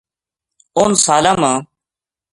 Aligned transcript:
اُنھ 0.79 0.97
سالاں 1.03 1.33
ما 1.41 1.53